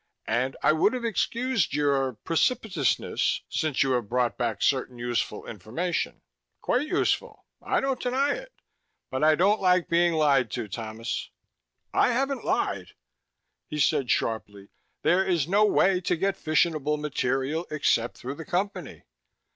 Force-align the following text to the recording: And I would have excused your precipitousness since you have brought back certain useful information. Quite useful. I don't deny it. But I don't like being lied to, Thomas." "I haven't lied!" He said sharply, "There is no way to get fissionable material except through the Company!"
And 0.25 0.57
I 0.63 0.71
would 0.73 0.93
have 0.93 1.05
excused 1.05 1.75
your 1.75 2.13
precipitousness 2.25 3.41
since 3.49 3.83
you 3.83 3.91
have 3.91 4.09
brought 4.09 4.35
back 4.35 4.63
certain 4.63 4.97
useful 4.97 5.45
information. 5.45 6.23
Quite 6.59 6.87
useful. 6.87 7.45
I 7.61 7.81
don't 7.81 8.01
deny 8.01 8.33
it. 8.33 8.51
But 9.11 9.23
I 9.23 9.35
don't 9.35 9.61
like 9.61 9.89
being 9.89 10.13
lied 10.13 10.49
to, 10.53 10.67
Thomas." 10.67 11.29
"I 11.93 12.13
haven't 12.13 12.43
lied!" 12.43 12.95
He 13.67 13.77
said 13.77 14.09
sharply, 14.09 14.69
"There 15.03 15.23
is 15.23 15.47
no 15.47 15.65
way 15.65 16.01
to 16.01 16.15
get 16.15 16.35
fissionable 16.35 16.97
material 16.97 17.67
except 17.69 18.17
through 18.17 18.33
the 18.33 18.43
Company!" 18.45 19.03